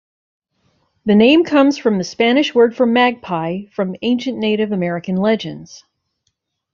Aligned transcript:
The 1.05 1.13
name 1.13 1.43
comes 1.43 1.77
from 1.77 1.99
the 1.99 2.03
Spanish 2.03 2.55
word 2.55 2.75
for 2.75 2.87
magpie 2.87 3.65
from 3.65 3.95
ancient 4.01 4.39
Native 4.39 4.71
American 4.71 5.15
legends. 5.15 5.83